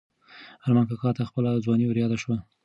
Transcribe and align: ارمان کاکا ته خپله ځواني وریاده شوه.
ارمان 0.65 0.85
کاکا 0.89 1.09
ته 1.17 1.23
خپله 1.29 1.61
ځواني 1.65 1.85
وریاده 1.87 2.17
شوه. 2.23 2.37